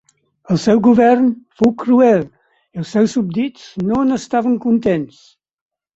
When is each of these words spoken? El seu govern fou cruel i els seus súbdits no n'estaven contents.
El 0.53 0.59
seu 0.61 0.79
govern 0.87 1.27
fou 1.59 1.73
cruel 1.83 2.25
i 2.25 2.81
els 2.85 2.95
seus 2.97 3.15
súbdits 3.19 3.69
no 3.91 4.03
n'estaven 4.09 4.57
contents. 4.65 5.25